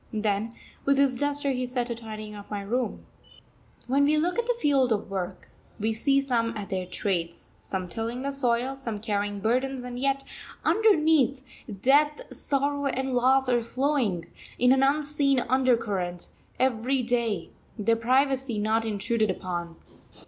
[0.11, 3.05] Then, with his duster, he set to tidying up my room.
[3.85, 5.47] When we look at the field of work,
[5.79, 10.23] we see some at their trades, some tilling the soil, some carrying burdens, and yet
[10.65, 11.45] underneath,
[11.83, 14.25] death, sorrow, and loss are flowing,
[14.57, 16.29] in an unseen undercurrent,
[16.59, 19.75] every day, their privacy not intruded upon.